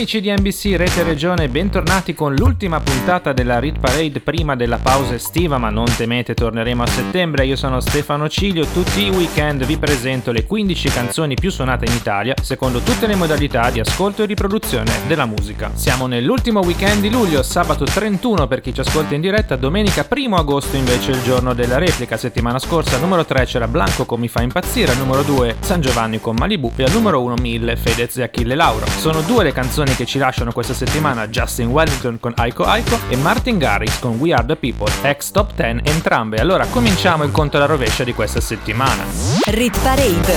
Amici 0.00 0.22
di 0.22 0.30
NBC 0.30 0.76
Rete 0.78 1.02
Regione, 1.02 1.50
bentornati 1.50 2.14
con 2.14 2.34
l'ultima 2.34 2.80
puntata 2.80 3.34
della 3.34 3.58
Rit 3.58 3.80
Parade 3.80 4.20
prima 4.20 4.56
della 4.56 4.78
pausa 4.78 5.12
estiva, 5.12 5.58
ma 5.58 5.68
non 5.68 5.94
temete, 5.94 6.32
torneremo 6.32 6.82
a 6.82 6.86
settembre. 6.86 7.44
Io 7.44 7.54
sono 7.54 7.80
Stefano 7.80 8.26
Cilio, 8.26 8.64
tutti 8.64 9.04
i 9.04 9.10
weekend 9.10 9.66
vi 9.66 9.76
presento 9.76 10.32
le 10.32 10.46
15 10.46 10.88
canzoni 10.88 11.34
più 11.34 11.50
suonate 11.50 11.84
in 11.84 11.92
Italia, 11.92 12.34
secondo 12.40 12.78
tutte 12.78 13.06
le 13.06 13.14
modalità 13.14 13.68
di 13.68 13.78
ascolto 13.78 14.22
e 14.22 14.26
riproduzione 14.26 14.90
della 15.06 15.26
musica. 15.26 15.70
Siamo 15.74 16.06
nell'ultimo 16.06 16.60
weekend 16.60 17.02
di 17.02 17.10
luglio, 17.10 17.42
sabato 17.42 17.84
31 17.84 18.46
per 18.46 18.62
chi 18.62 18.72
ci 18.72 18.80
ascolta 18.80 19.14
in 19.14 19.20
diretta, 19.20 19.56
domenica 19.56 20.06
1 20.10 20.34
agosto 20.34 20.76
invece 20.76 21.10
il 21.10 21.22
giorno 21.22 21.52
della 21.52 21.76
replica. 21.76 22.16
Settimana 22.16 22.58
scorsa 22.58 22.94
al 22.94 23.02
numero 23.02 23.26
3 23.26 23.44
c'era 23.44 23.68
Blanco 23.68 24.06
con 24.06 24.18
Mi 24.18 24.28
fa 24.28 24.40
impazzire, 24.40 24.92
al 24.92 24.96
numero 24.96 25.20
2 25.20 25.56
San 25.60 25.82
Giovanni 25.82 26.22
con 26.22 26.36
Malibu 26.38 26.72
e 26.74 26.84
al 26.84 26.90
numero 26.90 27.20
1 27.20 27.34
1000 27.38 27.76
Fedez 27.76 28.16
e 28.16 28.22
Achille 28.22 28.54
Lauro. 28.54 28.86
Sono 28.86 29.20
due 29.20 29.44
le 29.44 29.52
canzoni 29.52 29.88
canzoni 29.90 29.94
che 29.96 30.06
ci 30.06 30.18
lasciano 30.18 30.52
questa 30.52 30.74
settimana 30.74 31.28
Justin 31.28 31.68
Wellington 31.68 32.18
con 32.20 32.32
Aiko 32.36 32.64
Aiko 32.64 32.98
e 33.08 33.16
Martin 33.16 33.58
Garrix 33.58 33.98
con 33.98 34.16
We 34.18 34.32
Are 34.32 34.44
The 34.44 34.56
People, 34.56 34.90
ex 35.02 35.30
top 35.30 35.54
10 35.54 35.80
entrambe. 35.84 36.38
Allora 36.38 36.66
cominciamo 36.66 37.24
il 37.24 37.30
conto 37.30 37.56
alla 37.56 37.66
rovescia 37.66 38.04
di 38.04 38.14
questa 38.14 38.40
settimana. 38.40 39.04
Rit 39.46 39.78
Parade 39.80 40.36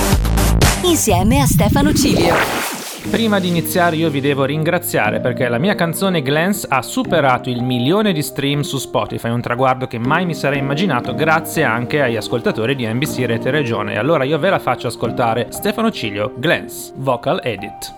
insieme 0.82 1.40
a 1.40 1.46
Stefano 1.46 1.92
Cilio. 1.92 2.73
Prima 3.10 3.38
di 3.38 3.48
iniziare 3.48 3.96
io 3.96 4.10
vi 4.10 4.20
devo 4.20 4.44
ringraziare 4.44 5.20
perché 5.20 5.48
la 5.48 5.58
mia 5.58 5.74
canzone 5.74 6.22
Glance 6.22 6.66
ha 6.68 6.82
superato 6.82 7.50
il 7.50 7.62
milione 7.62 8.12
di 8.12 8.22
stream 8.22 8.62
su 8.62 8.78
Spotify, 8.78 9.28
un 9.28 9.40
traguardo 9.40 9.86
che 9.86 9.98
mai 9.98 10.24
mi 10.26 10.34
sarei 10.34 10.58
immaginato 10.58 11.14
grazie 11.14 11.62
anche 11.64 12.02
agli 12.02 12.16
ascoltatori 12.16 12.74
di 12.74 12.86
NBC 12.86 13.24
Rete 13.26 13.50
Regione. 13.50 13.98
Allora 13.98 14.24
io 14.24 14.38
ve 14.38 14.50
la 14.50 14.58
faccio 14.58 14.88
ascoltare 14.88 15.48
Stefano 15.50 15.90
Ciglio, 15.90 16.32
Glance, 16.36 16.92
Vocal 16.96 17.40
Edit. 17.42 17.94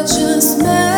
Let 0.00 0.06
just 0.06 0.62
meant 0.62 0.89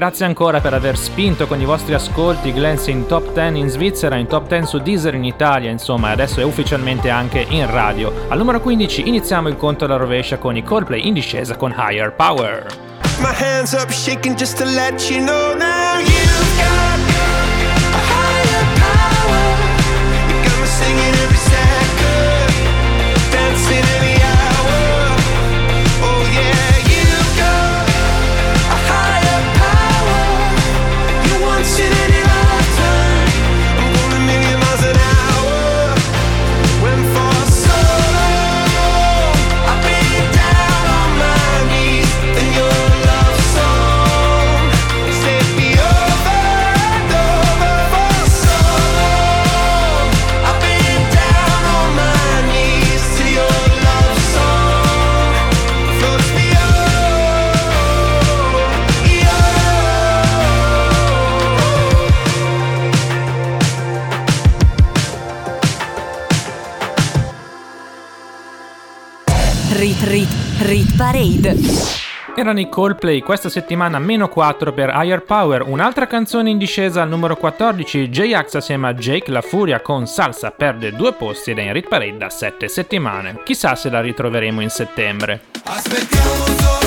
Grazie 0.00 0.24
ancora 0.24 0.60
per 0.60 0.72
aver 0.72 0.96
spinto 0.96 1.46
con 1.46 1.60
i 1.60 1.66
vostri 1.66 1.92
ascolti 1.92 2.54
Glance 2.54 2.90
in 2.90 3.04
top 3.04 3.34
10 3.34 3.58
in 3.58 3.68
Svizzera, 3.68 4.16
in 4.16 4.28
top 4.28 4.48
10 4.48 4.66
su 4.66 4.78
Deezer 4.78 5.12
in 5.12 5.24
Italia, 5.24 5.70
insomma, 5.70 6.08
adesso 6.08 6.40
è 6.40 6.42
ufficialmente 6.42 7.10
anche 7.10 7.44
in 7.46 7.70
radio. 7.70 8.10
Al 8.28 8.38
numero 8.38 8.62
15 8.62 9.06
iniziamo 9.06 9.48
il 9.48 9.58
conto 9.58 9.84
alla 9.84 9.96
rovescia 9.96 10.38
con 10.38 10.56
i 10.56 10.62
Coldplay 10.62 11.06
in 11.06 11.12
discesa 11.12 11.54
con 11.56 11.74
Higher 11.76 12.14
Power. 12.14 12.66
My 13.18 13.34
hands 13.38 13.72
up 13.74 13.90
shaking 13.90 14.36
just 14.36 14.56
to 14.56 14.64
let 14.64 15.10
you 15.10 15.20
know 15.22 15.54
now 15.54 15.98
Parade. 71.20 71.54
Erano 72.34 72.60
i 72.60 72.68
Coldplay, 72.68 73.20
questa 73.20 73.50
settimana 73.50 73.98
meno 73.98 74.28
4 74.28 74.72
per 74.72 74.90
Higher 74.94 75.22
Power, 75.22 75.62
un'altra 75.66 76.06
canzone 76.06 76.48
in 76.48 76.56
discesa 76.56 77.02
al 77.02 77.08
numero 77.08 77.36
14, 77.36 78.08
J-Ax 78.08 78.54
assieme 78.54 78.88
a 78.88 78.94
Jake 78.94 79.30
La 79.30 79.42
Furia 79.42 79.80
con 79.80 80.06
Salsa 80.06 80.50
perde 80.50 80.92
due 80.92 81.12
posti 81.12 81.50
ed 81.50 81.58
è 81.58 81.62
in 81.62 81.72
Rit 81.74 81.88
Parade 81.88 82.16
da 82.16 82.30
7 82.30 82.68
settimane. 82.68 83.42
Chissà 83.44 83.74
se 83.74 83.90
la 83.90 84.00
ritroveremo 84.00 84.62
in 84.62 84.70
settembre. 84.70 85.42
Aspettiamo 85.64 86.34
solo 86.58 86.79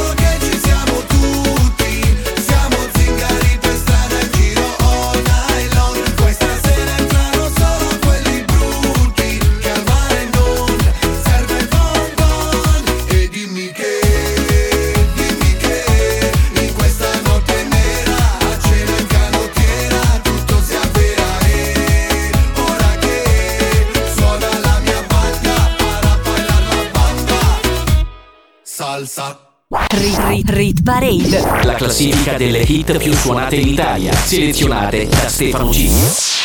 salsa. 29.13 29.51
Rit, 29.68 30.19
rit, 30.27 30.50
rit 30.50 30.83
Parade. 30.83 31.63
La 31.63 31.75
classifica 31.75 32.36
delle 32.36 32.60
hit 32.60 32.98
più 32.98 33.13
suonate 33.13 33.56
in 33.56 33.68
Italia, 33.68 34.12
selezionate 34.13 35.07
da 35.07 35.27
Stefano 35.30 35.69
G. 35.69 36.42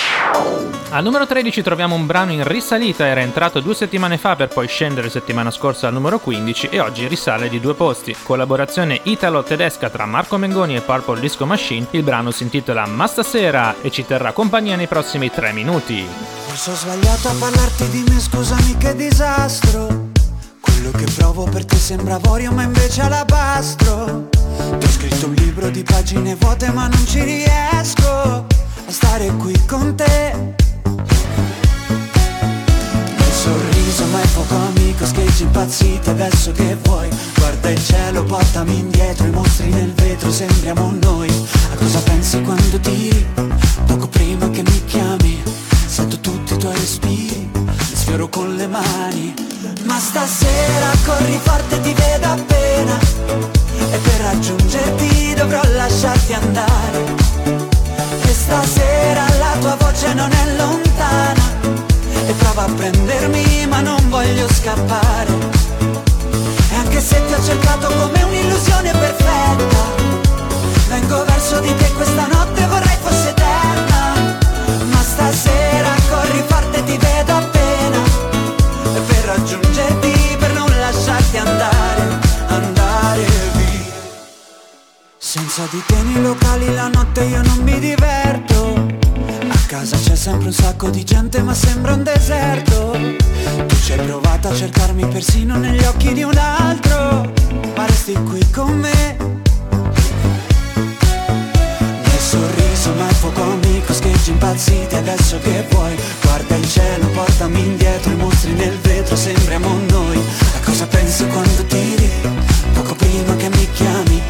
Al 0.91 1.03
numero 1.03 1.27
13 1.27 1.63
troviamo 1.63 1.95
un 1.95 2.07
brano 2.07 2.33
in 2.33 2.45
risalita, 2.45 3.07
era 3.07 3.21
entrato 3.21 3.61
due 3.61 3.75
settimane 3.75 4.17
fa 4.17 4.37
per 4.37 4.49
poi 4.49 4.67
scendere 4.67 5.11
settimana 5.11 5.51
scorsa 5.51 5.87
al 5.87 5.93
numero 5.93 6.19
15 6.19 6.69
e 6.69 6.81
oggi 6.81 7.07
risale 7.07 7.51
di 7.51 7.61
due 7.61 7.75
posti. 7.75 8.17
Collaborazione 8.23 9.01
italo-tedesca 9.03 9.91
tra 9.91 10.07
Marco 10.07 10.39
Mengoni 10.39 10.77
e 10.77 10.81
Purple 10.81 11.21
Disco 11.21 11.45
Machine, 11.45 11.89
il 11.91 12.03
brano 12.03 12.31
si 12.31 12.45
intitola 12.45 12.87
Ma 12.87 13.07
stasera 13.07 13.75
e 13.83 13.91
ci 13.91 14.07
terrà 14.07 14.33
compagnia 14.33 14.77
nei 14.77 14.87
prossimi 14.87 15.31
tre 15.31 15.53
minuti. 15.53 16.07
Forse 16.47 16.71
ho 16.71 16.75
sbagliato 16.75 17.29
a 17.29 17.35
parlarti 17.39 17.89
di 17.91 18.05
me, 18.09 18.19
scusami 18.19 18.77
che 18.79 18.95
disastro 18.95 20.08
quello 20.91 21.05
che 21.05 21.13
provo 21.13 21.45
per 21.45 21.65
te 21.65 21.77
sembra 21.77 22.15
avorio 22.15 22.53
ma 22.53 22.63
invece 22.63 23.03
alabastro. 23.03 24.29
Ti 24.79 24.87
ho 24.87 24.91
scritto 24.91 25.27
un 25.27 25.35
libro 25.35 25.71
di 25.71 25.83
pagine 25.83 26.35
vuote 26.37 26.71
ma 26.71 26.89
non 26.89 27.07
ci 27.07 27.23
riesco 27.23 28.09
a 28.09 28.45
stare 28.87 29.27
qui 29.37 29.55
con 29.67 29.95
te. 29.95 30.55
Il 33.17 33.33
sorriso 33.33 34.05
ma 34.07 34.21
è 34.21 34.27
poco 34.29 34.55
amico, 34.55 35.05
scheggi 35.07 35.43
impazzito 35.43 36.11
adesso 36.11 36.53
che 36.53 36.77
vuoi. 36.83 37.09
Guarda 37.37 37.71
il 37.71 37.85
cielo, 37.85 38.25
portami 38.25 38.79
indietro, 38.79 39.27
i 39.27 39.31
mostri 39.31 39.69
nel 39.69 39.93
vetro 39.93 40.33
sembriamo 40.33 40.93
noi. 41.01 41.29
A 41.73 41.77
cosa 41.77 42.01
pensi 42.01 42.41
quando 42.43 42.79
tiri? 42.81 43.27
Poco 43.87 44.09
prima 44.09 44.49
che 44.51 44.63
mi 44.63 44.85
chiami? 44.87 45.43
Sento 45.87 46.19
tutti 46.21 46.55
i 46.55 46.57
tuoi 46.59 46.75
respiri, 46.75 47.48
sfioro 48.09 48.29
con 48.31 48.57
le 48.57 48.67
mani 48.67 49.35
ma 49.83 49.99
stasera 49.99 50.91
corri 51.05 51.39
forte 51.43 51.81
ti 51.83 51.93
vedo 51.93 52.27
appena. 52.27 52.99
E 53.91 53.97
per 53.99 54.21
raggiungerti 54.21 55.35
dovrò 55.35 55.61
lasciarti 55.75 56.33
andare. 56.33 57.05
E 58.23 58.33
stasera 58.33 59.25
la 59.39 59.57
tua 59.61 59.77
voce 59.77 60.15
non 60.15 60.31
è 60.31 60.57
lontana. 60.57 61.43
E 62.27 62.33
prova 62.33 62.65
a 62.65 62.71
prendermi 62.71 63.67
ma 63.67 63.81
non 63.81 64.09
voglio 64.09 64.47
scappare. 64.53 65.33
E 66.71 66.75
anche 66.77 67.01
se 67.01 67.23
ti 67.27 67.33
ho 67.35 67.45
cercato 67.45 67.89
come 67.89 68.23
un'illusione 68.23 68.91
perfetta 68.91 69.83
Vengo 70.89 71.25
verso 71.25 71.61
di 71.61 71.75
te 71.77 71.93
questa 71.93 72.27
notte 72.27 72.67
vorrei 72.67 72.88
raggiungerti 79.29 80.37
per 80.39 80.53
non 80.53 80.67
lasciarti 80.81 81.37
andare, 81.37 82.19
andare 82.47 83.25
via. 83.57 83.93
Senza 85.19 85.67
di 85.71 85.83
te 85.87 85.97
nei 86.03 86.23
locali 86.23 86.73
la 86.75 86.89
notte 86.89 87.25
io 87.25 87.43
non 87.43 87.59
mi 87.59 87.79
diverto. 87.79 88.87
A 89.49 89.59
casa 89.67 89.99
c'è 89.99 90.17
sempre 90.17 90.47
un 90.47 90.53
sacco 90.53 90.89
di 90.89 91.05
gente 91.05 91.43
ma 91.43 91.53
sembra 91.53 91.93
un 91.93 92.05
deserto. 92.05 92.93
Tu 93.67 93.77
ci 93.83 93.93
hai 93.93 94.07
provato 94.07 94.49
a 94.49 94.55
cercarmi 94.55 95.07
persino 95.09 95.57
negli 95.57 95.85
occhi 95.85 96.15
di 96.15 96.23
un 96.23 96.37
altro, 96.37 97.31
ma 97.77 97.87
resti 97.87 98.15
qui 98.15 98.51
con 98.51 98.79
me 98.79 99.37
sorriso 102.19 102.93
ma 102.95 103.09
il 103.09 103.15
fuoco 103.15 103.43
amico 103.43 103.68
Scheggi 103.95 104.31
impazziti 104.31 104.95
adesso 104.95 105.39
che 105.41 105.67
vuoi. 105.71 105.97
Guarda 106.23 106.57
il 106.57 106.69
cielo, 106.69 107.07
portami 107.07 107.61
indietro 107.61 108.13
I 108.13 108.17
mostri 108.17 108.53
nel 108.53 108.79
vetro, 108.79 109.17
sembriamo 109.17 109.69
noi. 109.89 110.19
A 110.57 110.65
cosa 110.65 110.87
pensi 110.87 111.27
quando 111.27 111.65
tiri? 111.65 112.11
Poco 112.75 112.95
prima 112.95 113.35
che 113.37 113.49
mi 113.49 113.69
chiami. 113.73 114.23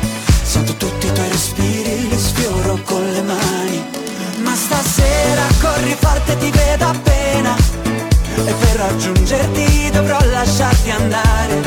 Sento 0.42 0.74
tutti 0.74 1.06
i 1.06 1.12
tuoi 1.12 1.28
respiri 1.28 2.08
Li 2.08 2.18
sfioro 2.18 2.78
con 2.84 3.04
le 3.12 3.22
mani. 3.22 3.84
Ma 4.42 4.54
stasera 4.54 5.42
corri 5.60 5.96
forte 5.98 6.38
ti 6.38 6.50
vedo 6.50 6.86
appena. 6.86 7.56
E 8.36 8.52
per 8.52 8.76
raggiungerti 8.76 9.90
dovrò 9.90 10.18
lasciarti 10.30 10.90
andare. 10.90 11.60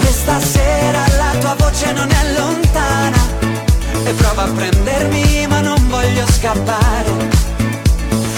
E 0.00 0.12
stasera 0.12 1.04
la 1.16 1.38
tua 1.38 1.54
voce 1.58 1.92
non 1.92 2.10
è 2.10 2.32
lontana. 2.38 3.18
E 4.04 4.12
prova 4.12 4.44
a 4.44 4.48
prendermi 4.48 5.46
ma 5.46 5.60
non 5.60 5.79
voglio 6.00 6.26
scappare. 6.26 7.28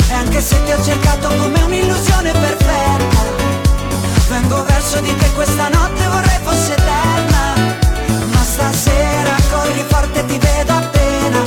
E 0.09 0.12
anche 0.12 0.40
se 0.40 0.62
ti 0.64 0.73
ho 0.73 0.83
cercato 0.83 1.28
come 1.28 1.62
un'illusione 1.62 2.33
perfetta 2.33 3.31
Vengo 4.28 4.64
verso 4.64 5.00
di 5.00 5.14
te 5.16 5.31
questa 5.33 5.69
notte 5.69 6.07
vorrei 6.07 6.38
fosse 6.42 6.73
eterna. 6.73 7.76
Ma 8.33 8.42
stasera 8.42 9.37
corri 9.50 9.85
forte 9.88 10.25
ti 10.26 10.38
vedo 10.38 10.73
appena. 10.73 11.42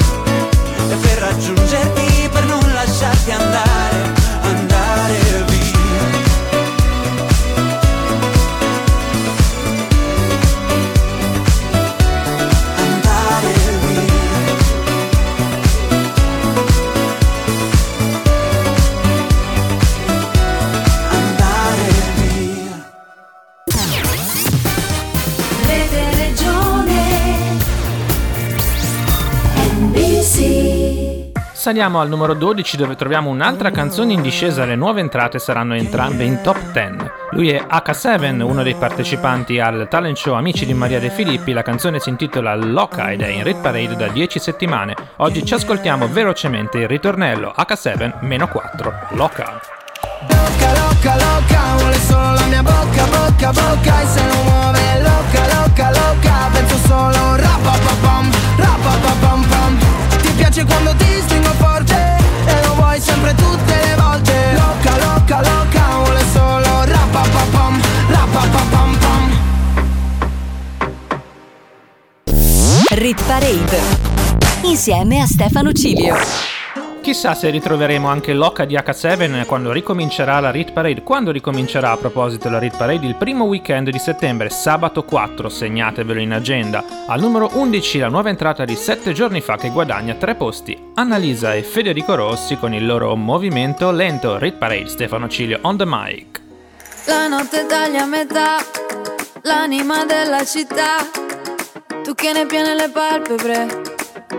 E 0.89 0.95
per 0.95 1.17
raggiungerti 1.17 2.29
per 2.31 2.45
non 2.45 2.73
lasciarti 2.73 3.31
andare 3.31 3.64
Saliamo 31.65 31.99
al 31.99 32.09
numero 32.09 32.35
12 32.35 32.77
dove 32.77 32.95
troviamo 32.95 33.31
un'altra 33.31 33.71
canzone 33.71 34.13
in 34.13 34.21
discesa, 34.21 34.65
le 34.65 34.75
nuove 34.75 34.99
entrate 34.99 35.39
saranno 35.39 35.73
entrambe 35.73 36.23
in 36.23 36.39
top 36.43 36.59
10. 36.71 37.11
Lui 37.31 37.49
è 37.49 37.59
H7, 37.59 38.39
uno 38.41 38.61
dei 38.61 38.75
partecipanti 38.75 39.59
al 39.59 39.87
talent 39.89 40.15
show 40.15 40.35
Amici 40.35 40.67
di 40.67 40.75
Maria 40.75 40.99
De 40.99 41.09
Filippi, 41.09 41.53
la 41.53 41.63
canzone 41.63 41.99
si 41.99 42.09
intitola 42.09 42.53
Loca 42.53 43.09
ed 43.09 43.21
è 43.21 43.29
in 43.29 43.41
Rit 43.41 43.61
Parade 43.61 43.95
da 43.95 44.09
10 44.09 44.37
settimane. 44.37 44.93
Oggi 45.15 45.43
ci 45.43 45.55
ascoltiamo 45.55 46.07
velocemente 46.07 46.77
il 46.77 46.87
ritornello 46.87 47.51
H7-4, 47.57 49.15
Loca. 49.15 49.59
Loca, 50.29 50.71
loca, 50.71 51.15
loca, 51.15 51.61
vuole 51.77 51.97
solo 51.97 52.33
la 52.33 52.45
mia 52.45 52.61
bocca, 52.61 53.05
bocca, 53.05 53.51
bocca 53.51 54.01
E 54.01 54.05
se 54.05 54.23
non 54.23 54.45
muove 54.45 55.01
loca, 55.01 55.63
loca, 55.63 55.89
loca 55.89 56.49
Penso 56.53 56.77
solo 56.85 57.35
rapapapam, 57.35 58.31
rapapapam 58.55 59.45
pam 59.47 59.77
Ti 60.21 60.31
piace 60.33 60.63
quando 60.63 60.93
ti 60.95 61.04
Vuoi 62.95 63.05
sempre 63.05 63.35
tutte 63.35 63.73
le 63.73 63.95
volte. 63.97 64.33
Loca, 64.53 64.97
loca, 64.97 65.41
loca, 65.41 65.85
vuole 66.01 66.23
solo 66.31 66.85
rapapapam, 66.85 67.81
rapapapam 68.07 68.97
pam. 68.97 69.37
Rit 72.91 73.21
Parade. 73.23 73.81
Insieme 74.61 75.19
a 75.19 75.25
Stefano 75.25 75.73
Cilio. 75.73 76.15
Chissà 77.05 77.35
se 77.35 77.51
ritroveremo 77.51 78.07
anche 78.07 78.33
Loca 78.33 78.65
di 78.65 78.73
H7 78.73 79.45
quando 79.45 79.71
ricomincerà 79.71 80.39
la 80.39 80.49
Rit 80.49 80.71
Parade. 80.71 81.03
Quando 81.03 81.29
ricomincerà 81.29 81.91
a 81.91 81.97
proposito 81.97 82.49
la 82.49 82.57
Rit 82.57 82.75
Parade? 82.75 83.05
Il 83.05 83.13
primo 83.13 83.43
weekend 83.43 83.91
di 83.91 83.99
settembre, 83.99 84.49
sabato 84.49 85.03
4, 85.03 85.47
segnatevelo 85.47 86.19
in 86.19 86.33
agenda. 86.33 86.83
Al 87.05 87.19
numero 87.19 87.51
11 87.53 87.99
la 87.99 88.07
nuova 88.07 88.29
entrata 88.29 88.65
di 88.65 88.75
7 88.75 89.13
giorni 89.13 89.41
fa 89.41 89.55
che 89.55 89.69
guadagna 89.69 90.15
3 90.15 90.33
posti. 90.33 90.75
Annalisa 90.95 91.53
e 91.53 91.61
Federico 91.61 92.15
Rossi 92.15 92.57
con 92.57 92.73
il 92.73 92.87
loro 92.87 93.15
movimento 93.15 93.91
lento 93.91 94.39
Rit 94.39 94.55
Parade 94.55 94.87
Stefano 94.87 95.27
Cilio 95.27 95.59
on 95.61 95.77
the 95.77 95.85
mic. 95.85 96.41
La 97.05 97.27
notte 97.27 97.67
taglia 97.67 98.01
a 98.01 98.07
metà, 98.07 98.57
l'anima 99.43 100.05
della 100.05 100.43
città. 100.43 101.07
Tu 102.01 102.15
che 102.15 102.33
ne 102.33 102.47
piene 102.47 102.73
le 102.73 102.89
palpebre, 102.89 103.67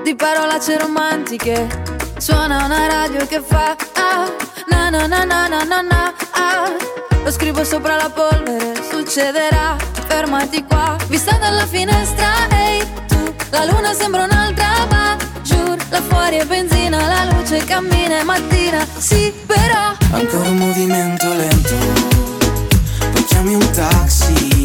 di 0.03 0.17
parolacce 0.17 0.77
romantiche. 0.79 1.96
Suona 2.19 2.65
una 2.65 2.87
radio 2.87 3.27
che 3.27 3.41
fa 3.41 3.77
ah, 3.95 4.31
na 4.71 4.91
na 4.91 5.07
na 5.07 5.25
na 5.25 5.49
na 5.49 5.65
na 5.65 5.81
na 5.83 6.15
ah. 6.33 6.73
Lo 7.23 7.31
scrivo 7.31 7.63
sopra 7.65 7.97
la 7.97 8.09
polvere, 8.09 8.75
succederà, 8.91 9.77
fermati 10.07 10.65
qua. 10.65 10.97
Vista 11.09 11.37
dalla 11.37 11.67
finestra, 11.67 12.49
ehi 12.51 12.85
tu, 13.07 13.35
la 13.51 13.65
luna 13.65 13.93
sembra 13.93 14.25
un'altra, 14.25 14.87
va 14.89 15.17
giù. 15.43 15.77
Là 15.91 16.01
fuori 16.01 16.37
è 16.37 16.45
benzina, 16.47 17.07
la 17.07 17.33
luce 17.33 17.65
cammina, 17.65 18.21
è 18.21 18.23
mattina, 18.23 18.87
sì 18.97 19.33
però. 19.45 19.95
Ancora 20.13 20.49
un 20.49 20.57
movimento 20.57 21.33
lento 21.35 21.75
Poi 23.13 23.25
chiami 23.25 23.55
un 23.55 23.71
taxi 23.73 24.56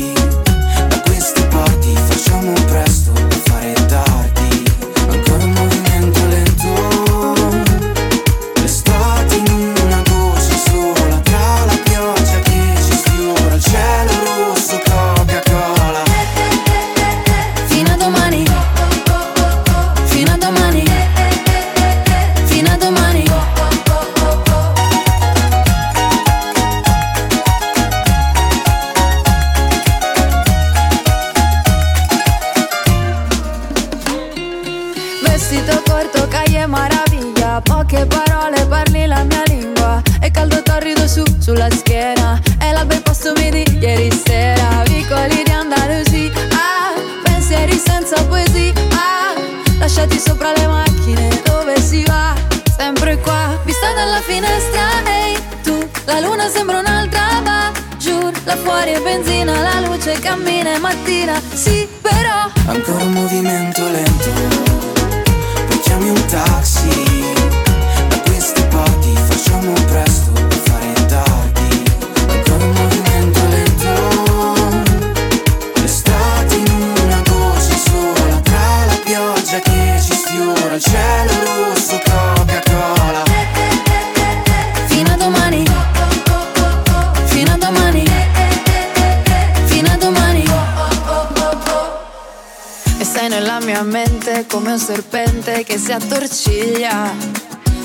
come 94.72 94.74
un 94.74 94.80
serpente 94.80 95.64
che 95.64 95.78
si 95.78 95.92
attorciglia. 95.92 97.14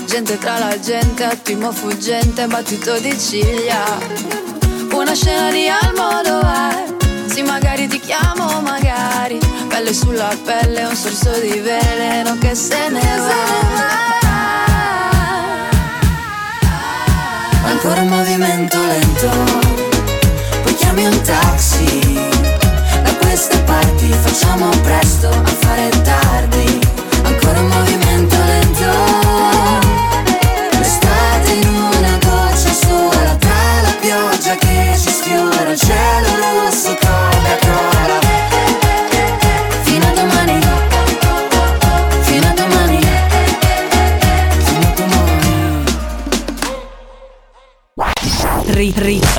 Gente 0.05 0.37
tra 0.37 0.57
la 0.57 0.79
gente, 0.79 1.25
attimo 1.25 1.71
fuggente, 1.71 2.47
battito 2.47 2.97
di 2.99 3.17
ciglia. 3.19 3.83
Una 4.91 5.13
scena 5.13 5.51
di 5.51 5.67
Almodovar 5.67 6.85
Sì, 7.27 7.41
magari 7.41 7.87
ti 7.87 7.99
chiamo, 7.99 8.61
magari. 8.61 9.37
Pelle 9.67 9.93
sulla 9.93 10.33
pelle, 10.45 10.85
un 10.85 10.95
sorso 10.95 11.31
di 11.39 11.59
veleno 11.59 12.37
che 12.39 12.55
se 12.55 12.89
ne 12.89 13.17
va. 13.17 13.65
Ancora 17.65 18.01
un 18.01 18.07
movimento 18.07 18.77
lento. 18.77 19.29
Poi 20.63 20.75
chiami 20.75 21.05
un 21.05 21.21
taxi. 21.21 22.01
Da 23.03 23.13
queste 23.15 23.57
parti 23.59 24.11
facciamo 24.13 24.69
presto 24.81 25.27
a 25.27 25.45
fare 25.45 25.89
tardi 26.01 26.66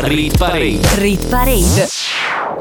Rit, 0.00 0.38
Parade. 0.38 0.80
rit 0.94 1.26
Parade. 1.28 1.88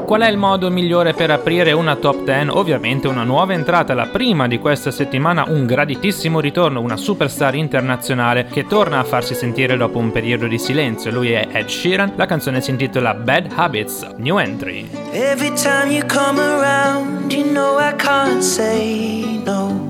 Qual 0.04 0.22
è 0.22 0.28
il 0.28 0.36
modo 0.36 0.70
migliore 0.70 1.12
per 1.14 1.30
aprire 1.30 1.70
una 1.72 1.94
top 1.94 2.24
10? 2.24 2.48
Ovviamente 2.48 3.06
una 3.06 3.22
nuova 3.22 3.52
entrata, 3.52 3.94
la 3.94 4.06
prima 4.06 4.48
di 4.48 4.58
questa 4.58 4.90
settimana, 4.90 5.44
un 5.46 5.64
graditissimo 5.64 6.40
ritorno, 6.40 6.80
una 6.80 6.96
superstar 6.96 7.54
internazionale 7.54 8.46
che 8.46 8.66
torna 8.66 8.98
a 8.98 9.04
farsi 9.04 9.34
sentire 9.34 9.76
dopo 9.76 9.98
un 9.98 10.10
periodo 10.10 10.48
di 10.48 10.58
silenzio. 10.58 11.12
Lui 11.12 11.30
è 11.30 11.46
Ed 11.52 11.68
Sheeran, 11.68 12.14
la 12.16 12.26
canzone 12.26 12.60
si 12.60 12.70
intitola 12.70 13.14
Bad 13.14 13.52
Habits, 13.54 14.14
New 14.16 14.38
Entry. 14.38 14.88
Every 15.12 15.52
time 15.54 15.92
you 15.92 16.04
come 16.06 16.40
around, 16.40 17.32
you 17.32 17.44
know 17.44 17.78
I 17.78 17.94
can't 17.96 18.42
say 18.42 19.40
no. 19.44 19.88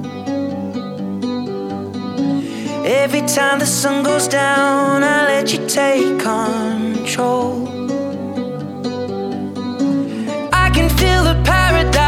Every 2.85 3.23
time 3.23 3.59
the 3.59 3.67
sun 3.67 4.02
goes 4.02 4.28
down, 4.28 5.02
I 5.02 5.26
let 5.26 5.52
you 5.52 5.64
take 5.67 6.19
control. 7.09 7.67
I 10.53 10.71
can 10.75 10.91
feel 10.99 11.25
the 11.25 11.41
paradise 11.43 12.08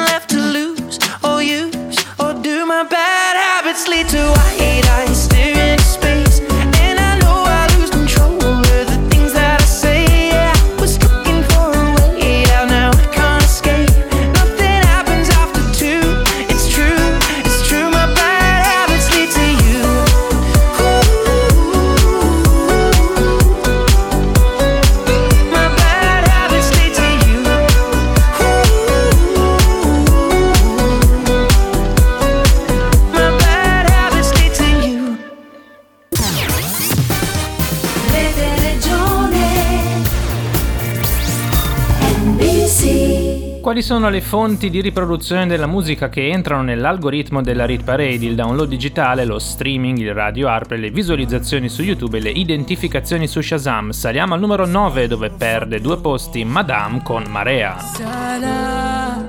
Quali 43.81 43.99
sono 43.99 44.11
le 44.11 44.21
fonti 44.21 44.69
di 44.69 44.79
riproduzione 44.79 45.47
della 45.47 45.65
musica 45.65 46.07
che 46.07 46.29
entrano 46.29 46.61
nell'algoritmo 46.61 47.41
della 47.41 47.65
Rit 47.65 47.83
Parade, 47.83 48.23
il 48.23 48.35
download 48.35 48.69
digitale, 48.69 49.25
lo 49.25 49.39
streaming, 49.39 49.97
il 49.97 50.13
radio 50.13 50.49
ARP, 50.49 50.73
le 50.73 50.91
visualizzazioni 50.91 51.67
su 51.67 51.81
YouTube 51.81 52.19
e 52.19 52.21
le 52.21 52.29
identificazioni 52.29 53.27
su 53.27 53.41
Shazam? 53.41 53.89
Saliamo 53.89 54.35
al 54.35 54.39
numero 54.39 54.67
9 54.67 55.07
dove 55.07 55.31
perde 55.31 55.81
due 55.81 55.99
posti 55.99 56.43
Madame 56.43 57.01
con 57.01 57.23
Marea. 57.27 57.79
Sarà, 57.79 59.19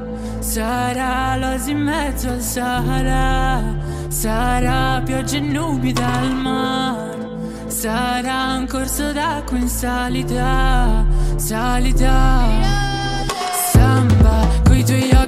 sarà 0.40 1.36
l'oasi 1.36 1.70
in 1.70 1.80
mezzo 1.80 2.28
al 2.28 2.42
Sahara, 2.42 3.62
sarà 4.08 5.00
pioggia 5.02 5.38
e 5.38 5.40
nubi 5.40 5.94
dal 5.94 6.30
mare, 6.30 7.68
sarà 7.68 8.56
un 8.58 8.66
corso 8.66 9.12
d'acqua 9.12 9.56
in 9.56 9.68
salita, 9.68 11.06
salita. 11.36 12.91
Samba, 14.83 15.12
coi 15.12 15.21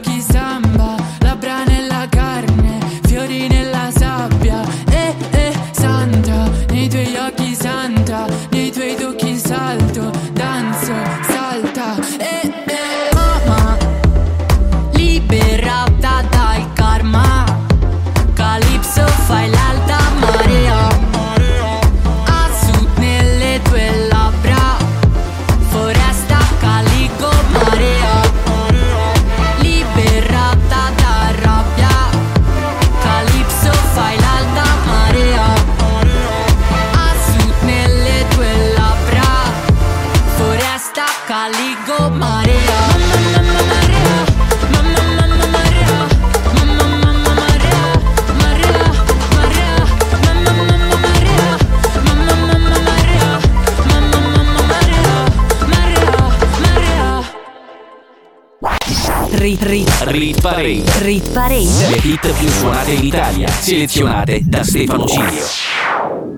Rit 61.14 61.30
Parade 61.30 61.90
Le 61.90 62.00
hit 62.02 62.32
più 62.36 62.48
suonate 62.48 62.90
in 62.90 63.04
Italia, 63.04 63.46
selezionate 63.46 64.40
da 64.42 64.64
Stefano 64.64 65.06
Cilio. 65.06 65.44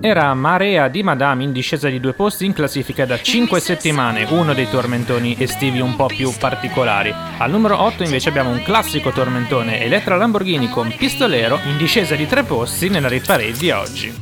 Era 0.01 0.31
Marea 0.35 0.87
di 0.87 1.01
Madame 1.01 1.45
in 1.45 1.51
discesa 1.51 1.89
di 1.89 1.99
due 1.99 2.13
posti 2.13 2.45
in 2.45 2.53
classifica 2.53 3.03
da 3.03 3.19
5 3.19 3.59
settimane, 3.59 4.27
uno 4.29 4.53
dei 4.53 4.69
tormentoni 4.69 5.35
estivi 5.39 5.79
un 5.79 5.95
po' 5.95 6.05
più 6.05 6.31
particolari. 6.37 7.11
Al 7.39 7.49
numero 7.49 7.81
8 7.81 8.03
invece 8.03 8.29
abbiamo 8.29 8.51
un 8.51 8.61
classico 8.61 9.09
tormentone 9.09 9.81
Elettra 9.81 10.15
Lamborghini 10.15 10.69
con 10.69 10.93
Pistolero 10.95 11.59
in 11.65 11.77
discesa 11.77 12.13
di 12.13 12.27
tre 12.27 12.43
posti 12.43 12.87
nella 12.89 13.07
Rit 13.07 13.25
Parade 13.25 13.57
di 13.57 13.71
oggi. 13.71 14.15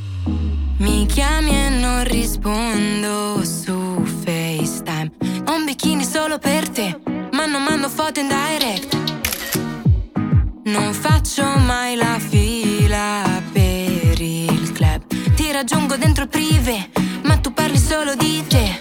Mi 0.78 1.06
chiami 1.06 1.66
e 1.66 1.68
non 1.68 2.06
rispondo 2.06 3.44
su 3.44 4.06
FaceTime. 4.24 5.12
Ho 5.48 5.54
un 5.54 5.66
bikini 5.66 6.06
solo 6.06 6.40
per 6.40 6.70
te, 6.70 6.98
ma 7.34 7.46
non 7.46 7.62
mando 7.62 7.90
foto 7.90 8.22
in 8.22 8.30
direct. 8.30 9.05
Non 10.78 10.94
faccio 10.94 11.46
mai 11.46 11.96
la 11.96 12.20
fila 12.20 13.42
per 13.54 14.20
il 14.20 14.74
club. 14.74 15.04
Ti 15.34 15.52
raggiungo 15.54 15.96
dentro 15.96 16.28
prive, 16.28 16.90
ma 17.24 17.38
tu 17.38 17.54
parli 17.54 17.78
solo 17.78 18.14
di 18.16 18.44
te. 18.46 18.78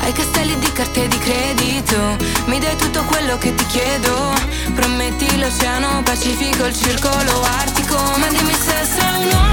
Ai 0.00 0.12
castelli 0.12 0.58
di 0.58 0.72
carte 0.72 1.06
di 1.06 1.18
credito, 1.18 2.16
mi 2.46 2.58
dai 2.58 2.74
tutto 2.76 3.04
quello 3.04 3.38
che 3.38 3.54
ti 3.54 3.64
chiedo. 3.66 4.32
Prometti 4.74 5.38
l'oceano 5.38 6.02
Pacifico, 6.02 6.64
il 6.64 6.74
circolo 6.74 7.42
artico, 7.42 7.94
ma 8.18 8.26
dimmi 8.26 8.52
se 8.52 8.84
sei 8.84 9.24
un 9.24 9.32
uomo 9.32 9.51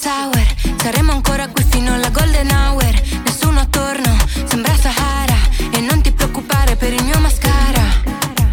sour. 0.00 0.46
Saremo 0.80 1.12
ancora 1.12 1.48
qui 1.48 1.64
fino 1.68 1.94
alla 1.94 2.10
golden 2.10 2.50
hour. 2.50 3.02
Nessuno 3.24 3.60
attorno, 3.60 4.16
sembra 4.44 4.74
Sahara. 4.76 5.36
E 5.72 5.80
non 5.80 6.00
ti 6.02 6.12
preoccupare 6.12 6.76
per 6.76 6.92
il 6.92 7.02
mio 7.04 7.18
mascara. 7.18 7.82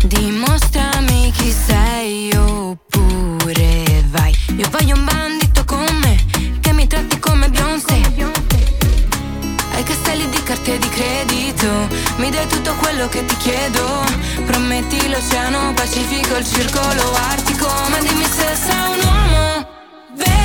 Dimostrami 0.03 1.31
chi 1.31 1.51
sei 1.51 2.36
oppure 2.36 4.03
vai. 4.08 4.34
Io 4.58 4.67
voglio 4.71 4.95
un 4.95 5.03
bandito 5.03 5.63
con 5.65 5.86
me 6.01 6.15
Che 6.60 6.71
mi 6.73 6.88
tratti 6.88 7.19
come 7.19 7.49
Beyoncé. 7.49 8.01
Ai 9.73 9.84
castelli 9.84 10.27
di 10.29 10.41
carte 10.43 10.79
di 10.79 10.89
credito. 10.89 11.69
Mi 12.17 12.29
dai 12.31 12.47
tutto 12.47 12.73
quello 12.75 13.08
che 13.08 13.23
ti 13.25 13.38
chiedo. 13.38 14.03
Prometti 14.45 15.10
l'oceano 15.10 15.73
Pacifico, 15.73 16.38
il 16.38 16.45
circolo 16.45 17.13
artico. 17.29 17.67
Ma 17.89 17.99
dimmi 17.99 18.25
se 18.25 18.55
sei 18.55 18.97
un 18.97 19.05
uomo 19.05 19.73
Vero, 20.15 20.44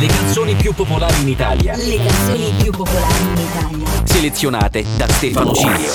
Le 0.00 0.06
canzoni 0.06 0.54
più 0.54 0.72
popolari 0.74 1.22
in 1.22 1.28
Italia. 1.28 1.74
Le 1.74 1.96
canzoni 1.96 2.54
più 2.62 2.70
popolari 2.70 3.20
in 3.20 3.36
Italia. 3.36 4.04
Selezionate 4.04 4.84
da 4.96 5.08
Stefano 5.08 5.52
Cilio. 5.52 5.92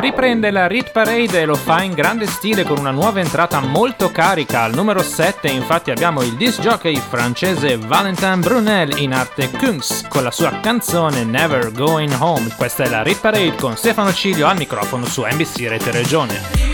Riprende 0.00 0.50
la 0.50 0.66
Rit 0.66 0.90
Parade 0.90 1.42
e 1.42 1.44
lo 1.44 1.54
fa 1.54 1.82
in 1.82 1.92
grande 1.92 2.26
stile 2.26 2.64
con 2.64 2.78
una 2.78 2.90
nuova 2.90 3.20
entrata 3.20 3.60
molto 3.60 4.10
carica. 4.10 4.62
Al 4.62 4.74
numero 4.74 5.04
7 5.04 5.46
infatti 5.46 5.92
abbiamo 5.92 6.22
il 6.22 6.34
disc 6.34 6.60
jockey 6.62 6.96
francese 6.96 7.78
Valentin 7.78 8.40
Brunel 8.40 8.98
in 8.98 9.14
arte 9.14 9.48
Kungs 9.50 10.06
con 10.08 10.24
la 10.24 10.32
sua 10.32 10.58
canzone 10.58 11.22
Never 11.22 11.70
Going 11.70 12.12
Home. 12.18 12.52
Questa 12.56 12.82
è 12.82 12.88
la 12.88 13.04
Rit 13.04 13.20
Parade 13.20 13.54
con 13.54 13.76
Stefano 13.76 14.12
Cilio 14.12 14.48
al 14.48 14.56
microfono 14.56 15.06
su 15.06 15.22
NBC 15.22 15.68
Rete 15.68 15.92
Regione. 15.92 16.73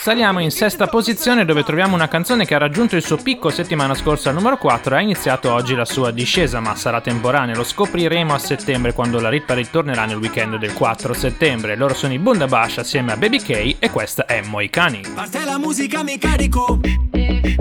Saliamo 0.00 0.40
in 0.40 0.50
sesta 0.50 0.86
posizione 0.86 1.44
dove 1.44 1.62
troviamo 1.62 1.94
una 1.94 2.08
canzone 2.08 2.44
che 2.44 2.54
ha 2.54 2.58
raggiunto 2.58 2.94
il 2.94 3.02
suo 3.02 3.16
picco 3.16 3.48
settimana 3.48 3.94
scorsa 3.94 4.28
al 4.28 4.34
numero 4.34 4.58
4 4.58 4.94
e 4.94 4.98
ha 4.98 5.00
iniziato 5.00 5.52
oggi 5.52 5.74
la 5.74 5.84
sua 5.86 6.10
discesa, 6.10 6.60
ma 6.60 6.74
sarà 6.76 7.00
temporanea, 7.00 7.54
lo 7.54 7.64
scopriremo 7.64 8.34
a 8.34 8.38
settembre 8.38 8.92
quando 8.92 9.18
la 9.18 9.30
Rit 9.30 9.44
Parade 9.44 9.70
tornerà 9.70 10.04
nel 10.04 10.18
weekend 10.18 10.56
del 10.56 10.74
4 10.74 11.14
settembre. 11.14 11.74
Loro 11.74 11.94
sono 11.94 12.12
i 12.12 12.18
Bundabash 12.18 12.78
assieme 12.78 13.12
a 13.12 13.16
Baby 13.16 13.40
K 13.40 13.76
e 13.78 13.90
questa 13.90 14.26
è 14.26 14.42
Moicani. 14.42 15.00
Parte 15.14 15.44
la 15.44 15.58
musica 15.58 16.02
mi 16.02 16.18
carico, 16.18 16.78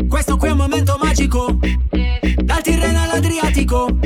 questo 0.10 0.36
qui 0.36 0.50
è 0.50 0.52
un 0.52 0.58
momento 0.58 0.98
magico, 1.02 1.58
dal 2.36 2.62
Tirreno 2.62 3.04
all'Adriatico, 3.04 3.98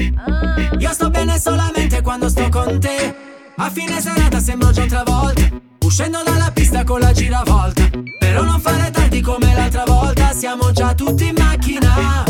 io 0.78 0.94
sto 0.94 1.10
bene 1.10 1.40
solamente 1.40 2.02
quando 2.02 2.30
sto 2.30 2.48
con 2.50 2.80
te, 2.80 3.16
a 3.56 3.70
fine 3.72 4.00
serata 4.00 4.40
sembro 4.40 4.72
già 4.72 4.84
un'altra 4.84 5.04
volta. 5.04 5.70
Uscendo 5.92 6.24
dalla 6.24 6.50
pista 6.54 6.86
con 6.86 7.02
la 7.02 7.12
giravolta. 7.12 7.90
Però 8.18 8.44
non 8.44 8.62
fare 8.62 8.92
tardi 8.92 9.20
come 9.20 9.54
l'altra 9.54 9.84
volta 9.84 10.32
Siamo 10.32 10.72
già 10.72 10.94
tutti 10.94 11.28
in 11.28 11.36
macchina 11.38 12.24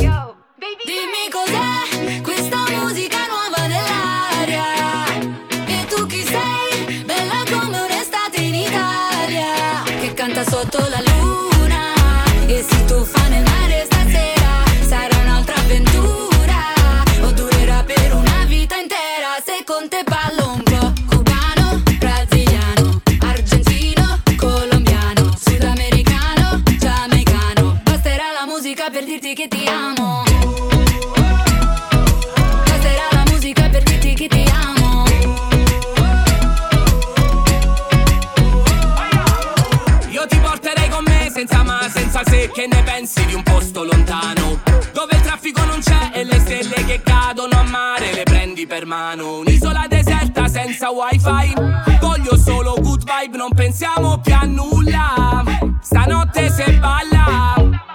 per 48.71 48.85
mano. 48.85 49.39
Un'isola 49.39 49.85
deserta 49.89 50.47
senza 50.47 50.91
wifi. 50.91 51.53
Voglio 51.99 52.37
solo 52.37 52.75
good 52.79 53.03
vibe, 53.03 53.35
non 53.35 53.53
pensiamo 53.53 54.17
più 54.19 54.33
a 54.33 54.45
nulla. 54.45 55.43
Stanotte 55.81 56.49
se 56.49 56.79
balla 56.79 57.90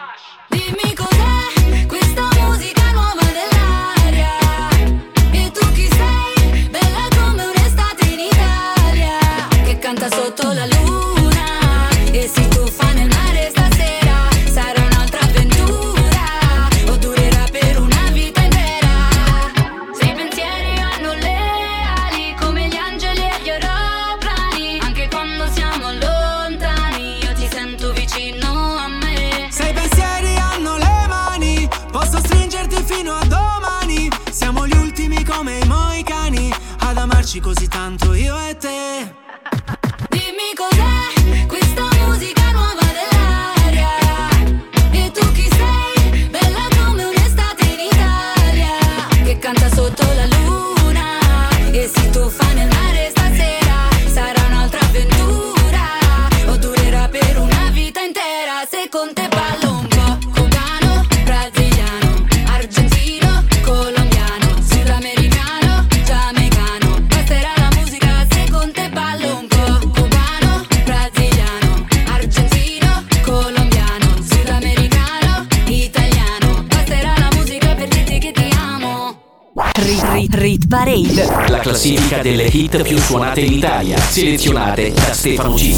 Parade. 80.76 81.48
La 81.48 81.58
classifica 81.60 82.20
delle 82.20 82.44
hit 82.44 82.82
più 82.82 82.98
suonate 82.98 83.40
in 83.40 83.50
Italia, 83.50 83.96
selezionate 83.96 84.92
da 84.92 85.14
Stefano 85.14 85.54
G. 85.54 85.72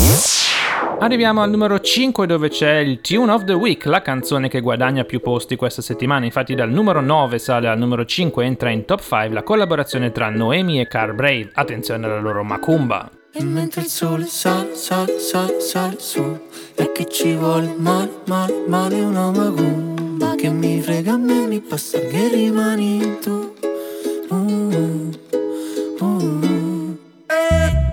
Arriviamo 0.99 1.41
al 1.41 1.51
numero 1.51 1.79
5 1.79 2.27
dove 2.27 2.49
c'è 2.49 2.79
il 2.79 3.01
Tune 3.01 3.31
of 3.31 3.45
the 3.45 3.53
Week, 3.53 3.85
la 3.85 4.03
canzone 4.03 4.49
che 4.49 4.61
guadagna 4.61 5.05
più 5.05 5.21
posti 5.21 5.55
questa 5.55 5.83
settimana. 5.83 6.25
Infatti 6.25 6.57
dal 6.57 6.71
numero 6.71 7.01
9 7.01 7.39
sale 7.39 7.69
al 7.69 7.79
numero 7.79 8.05
5 8.05 8.45
entra 8.45 8.71
in 8.71 8.87
top 8.87 9.01
5 9.01 9.29
la 9.29 9.45
collaborazione 9.45 10.11
tra 10.11 10.31
Noemi 10.31 10.81
e 10.81 10.89
Car 10.89 11.15
Brave. 11.15 11.51
Attenzione 11.53 12.05
alla 12.05 12.19
loro 12.19 12.43
macumba. 12.43 13.09
E 13.33 13.45
mentre 13.45 13.83
il 13.83 13.87
sole 13.87 14.25
sale, 14.25 14.75
sale, 14.75 15.21
sale, 15.21 15.61
sale 15.61 15.97
su 16.01 16.41
E 16.75 16.91
che 16.91 17.07
ci 17.09 17.37
vuole 17.37 17.73
male, 17.77 18.11
male, 18.25 18.65
male 18.67 19.01
una 19.03 19.31
macumba 19.31 20.35
Che 20.35 20.49
mi 20.49 20.81
frega 20.81 21.13
a 21.13 21.19
me, 21.19 21.47
mi 21.47 21.61
basta 21.61 22.01
che 22.01 22.29
rimani 22.29 23.19
tu 23.21 23.58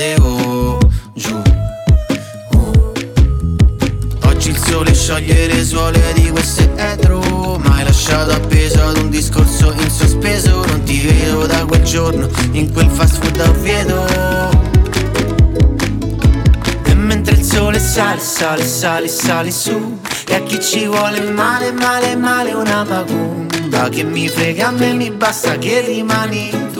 cadevo 0.00 0.78
giù. 1.12 1.42
Oggi 4.24 4.48
il 4.48 4.56
sole 4.56 4.94
scioglie 4.94 5.46
le 5.46 5.62
suole 5.62 6.00
di 6.14 6.30
queste 6.30 6.70
etro 6.76 7.20
Ma 7.62 7.74
hai 7.74 7.84
lasciato 7.84 8.30
appeso 8.32 8.82
ad 8.82 8.96
un 8.96 9.10
discorso 9.10 9.72
in 9.72 9.90
sospeso. 9.90 10.64
Non 10.64 10.82
ti 10.84 11.00
vedo 11.00 11.46
da 11.46 11.66
quel 11.66 11.82
giorno 11.82 12.28
in 12.52 12.72
quel 12.72 12.88
fast 12.88 13.18
food 13.18 13.40
a 13.40 13.50
Oviedo 13.50 14.06
E 16.84 16.94
mentre 16.94 17.34
il 17.34 17.42
sole 17.42 17.78
sale, 17.78 18.20
sale, 18.20 18.64
sale, 18.64 19.08
sale 19.08 19.50
su 19.50 19.98
E 20.26 20.34
a 20.34 20.42
chi 20.42 20.60
ci 20.62 20.86
vuole 20.86 21.20
male, 21.30 21.72
male, 21.72 22.16
male 22.16 22.52
una 22.52 22.84
macumba 22.84 23.90
Che 23.90 24.02
mi 24.04 24.28
frega 24.28 24.68
a 24.68 24.70
me, 24.70 24.94
mi 24.94 25.10
basta 25.10 25.58
che 25.58 25.82
rimani 25.82 26.50
tu 26.72 26.79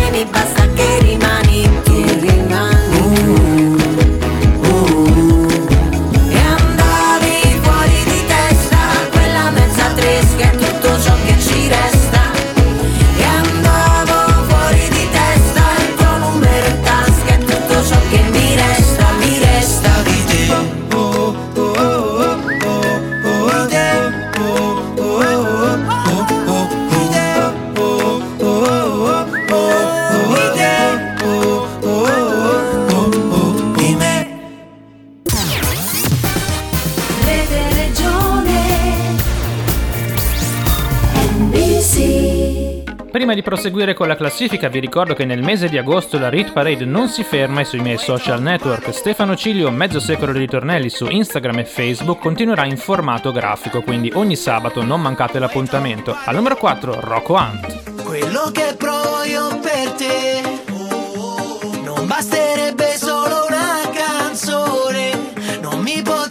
proseguire 43.61 43.93
con 43.93 44.07
la 44.07 44.15
classifica 44.15 44.69
vi 44.69 44.79
ricordo 44.79 45.13
che 45.13 45.23
nel 45.23 45.43
mese 45.43 45.69
di 45.69 45.77
agosto 45.77 46.17
la 46.17 46.29
Rit 46.29 46.51
Parade 46.51 46.83
non 46.83 47.09
si 47.09 47.23
ferma 47.23 47.61
e 47.61 47.63
sui 47.63 47.79
miei 47.79 47.99
social 47.99 48.41
network 48.41 48.91
Stefano 48.91 49.35
Cilio, 49.35 49.69
mezzo 49.69 49.99
secolo 49.99 50.31
di 50.31 50.39
ritornelli 50.39 50.89
su 50.89 51.05
Instagram 51.05 51.59
e 51.59 51.65
Facebook 51.65 52.19
continuerà 52.19 52.65
in 52.65 52.75
formato 52.75 53.31
grafico, 53.31 53.83
quindi 53.83 54.11
ogni 54.15 54.35
sabato 54.35 54.83
non 54.83 54.99
mancate 54.99 55.37
l'appuntamento. 55.37 56.17
Al 56.25 56.33
numero 56.33 56.55
4 56.55 57.01
Rocco 57.01 57.35
Hunt. 57.35 58.01
Quello 58.01 58.49
che 58.51 58.73
provo 58.75 59.23
io 59.25 59.59
per 59.59 59.91
te 59.91 60.41
Non 61.83 62.07
basterebbe 62.07 62.97
solo 62.97 63.45
una 63.47 63.79
canzone 63.93 65.33
Non 65.61 65.81
mi 65.81 66.01
potrei 66.01 66.30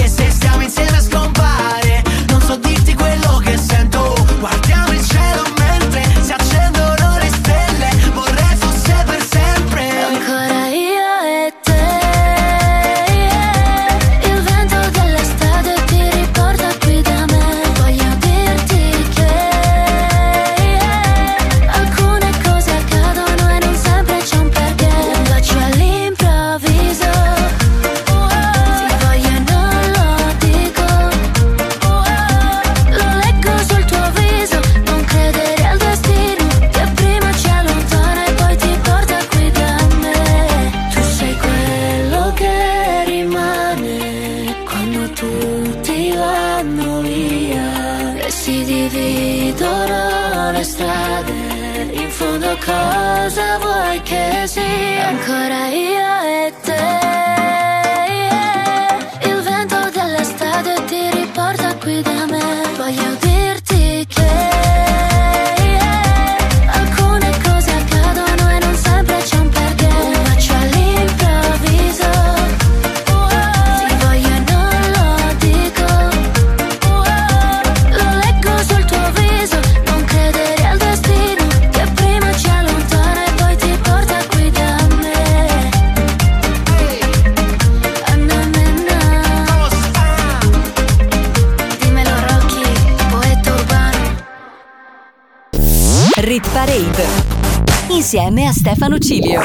insieme 98.31 98.47
a 98.47 98.53
Stefano 98.53 98.97
Cilio. 98.97 99.41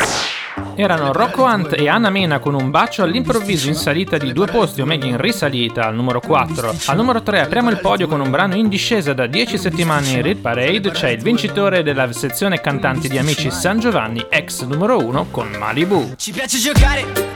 Erano 0.76 1.12
Rocco 1.12 1.43
Hunt 1.43 1.74
e 1.76 1.89
Anna 1.89 2.09
Mena 2.09 2.39
con 2.39 2.55
un 2.55 2.70
bacio 2.70 3.03
all'improvviso 3.03 3.68
in 3.68 3.74
salita 3.74 4.16
di 4.16 4.32
due 4.32 4.47
posti, 4.47 4.80
o 4.80 4.87
meglio 4.87 5.07
in 5.07 5.16
risalita 5.16 5.87
al 5.87 5.95
numero 5.95 6.20
4. 6.20 6.74
Al 6.87 6.97
numero 6.97 7.22
3 7.22 7.41
apriamo 7.41 7.70
il 7.70 7.80
podio 7.80 8.07
con 8.07 8.20
un 8.20 8.30
brano 8.30 8.55
in 8.55 8.68
discesa 8.68 9.12
da 9.12 9.26
10 9.26 9.59
settimane 9.59 10.11
in 10.11 10.22
Red 10.22 10.39
Parade, 10.39 10.91
c'è 10.91 11.11
il 11.11 11.22
vincitore 11.22 11.82
della 11.82 12.12
sezione 12.12 12.61
cantanti 12.61 13.09
di 13.09 13.18
Amici 13.18 13.51
San 13.51 13.80
Giovanni, 13.80 14.24
ex 14.28 14.64
numero 14.64 14.99
1 14.99 15.26
con 15.30 15.49
Malibu. 15.59 16.14
Ci 16.16 16.30
piace 16.30 16.59
giocare 16.59 17.36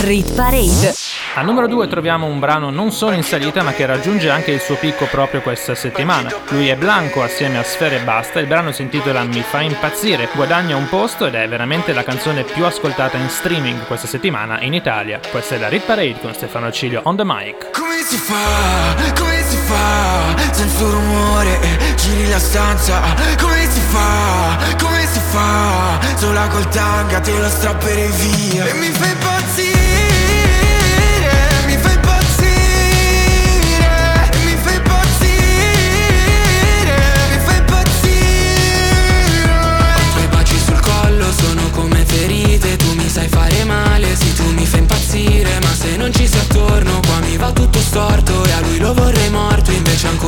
rit 0.00 0.32
parade. 0.34 0.94
Al 1.34 1.44
numero 1.44 1.66
2 1.66 1.88
troviamo 1.88 2.26
un 2.26 2.38
brano 2.38 2.70
non 2.70 2.92
solo 2.92 3.14
in 3.14 3.22
salita 3.22 3.62
ma 3.62 3.72
che 3.72 3.86
raggiunge 3.86 4.30
anche 4.30 4.50
il 4.50 4.60
suo 4.60 4.76
picco 4.76 5.06
proprio 5.06 5.40
questa 5.40 5.74
settimana. 5.74 6.32
Lui 6.48 6.68
è 6.68 6.76
Blanco 6.76 7.22
assieme 7.22 7.58
a 7.58 7.62
Sfere 7.62 7.96
e 7.96 8.00
Basta, 8.00 8.38
il 8.40 8.46
brano 8.46 8.72
si 8.72 8.82
intitola 8.82 9.22
Mi 9.24 9.42
fa 9.42 9.60
impazzire, 9.60 10.28
guadagna 10.34 10.76
un 10.76 10.88
posto 10.88 11.26
ed 11.26 11.34
è 11.34 11.48
veramente 11.48 11.92
la 11.92 12.04
canzone 12.04 12.44
più 12.44 12.64
ascoltata 12.64 13.16
in 13.16 13.28
streaming 13.28 13.86
questa 13.86 14.06
settimana 14.06 14.60
in 14.60 14.74
Italia. 14.74 15.20
Questa 15.30 15.54
è 15.54 15.58
la 15.58 15.68
Rit 15.68 15.84
Parade 15.84 16.20
con 16.20 16.34
Stefano 16.34 16.70
Cilio 16.70 17.00
on 17.04 17.16
the 17.16 17.24
mic. 17.24 17.70
Come 17.72 18.02
si 18.04 18.16
fa, 18.16 18.94
come 19.14 19.42
si 19.42 19.56
fa, 19.56 20.52
senza 20.52 20.84
rumore, 20.84 21.58
giri 21.96 22.28
la 22.28 22.38
stanza 22.38 23.00
Come 23.40 23.68
si 23.70 23.80
fa, 23.80 24.56
come 24.78 25.06
si 25.06 25.20
fa, 25.30 25.98
sola 26.16 26.46
col 26.48 26.68
tanga 26.68 27.20
te 27.20 27.38
lo 27.38 27.48
strapperei 27.48 28.10
via 28.10 28.66
E 28.66 28.72
mi 28.74 28.86
fai 28.86 29.10
impazzire, 29.10 29.37
sai 43.18 43.28
fare 43.28 43.64
male, 43.64 44.14
sì 44.14 44.32
tu 44.34 44.44
mi 44.52 44.64
fai 44.64 44.80
impazzire 44.80 45.58
Ma 45.60 45.74
se 45.74 45.96
non 45.96 46.12
ci 46.12 46.26
sei 46.26 46.40
attorno 46.40 47.00
qua 47.00 47.18
mi 47.20 47.36
va 47.36 47.50
tutto 47.50 47.80
storto 47.80 48.44
E 48.44 48.52
a 48.52 48.60
lui 48.60 48.78
lo 48.78 48.94
vorrei 48.94 49.28
morto 49.30 49.72
invece 49.72 50.06
ancora 50.06 50.27